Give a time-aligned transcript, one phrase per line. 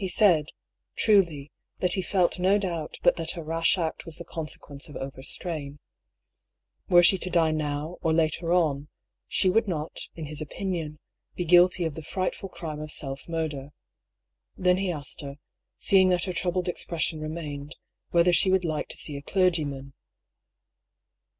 [0.01, 0.47] He said,
[0.95, 4.95] truly, that he felt no doubt but that her rash act was the consequence of
[4.95, 5.77] overstrain.
[6.89, 8.87] Were she to die now, or later on,
[9.27, 10.97] she would not, in his opinion,
[11.35, 13.73] be guilty of the frightful crime of self murder.
[14.57, 15.35] Then he asked her,
[15.77, 17.75] seeing that her troubled expression remained,
[18.09, 19.93] whether she would like to see a clergyman.